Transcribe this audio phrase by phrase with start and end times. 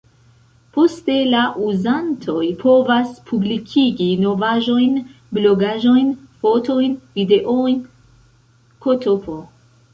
[0.75, 1.41] Poste la
[1.71, 4.97] uzantoj povas publikigi novaĵojn,
[5.39, 6.11] blogaĵojn,
[6.43, 7.81] fotojn, videojn,
[8.89, 9.41] ktp.